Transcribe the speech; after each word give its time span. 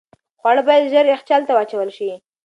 خواړه 0.39 0.61
باید 0.67 0.89
ژر 0.93 1.05
یخچال 1.13 1.41
ته 1.47 1.51
واچول 1.55 1.89
شي. 1.97 2.09